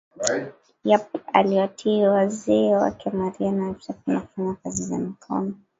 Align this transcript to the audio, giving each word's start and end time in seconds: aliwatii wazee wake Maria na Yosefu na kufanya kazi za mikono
aliwatii 1.33 2.01
wazee 2.03 2.71
wake 2.75 3.09
Maria 3.09 3.51
na 3.51 3.67
Yosefu 3.67 4.01
na 4.07 4.21
kufanya 4.21 4.55
kazi 4.63 4.83
za 4.83 4.97
mikono 4.97 5.53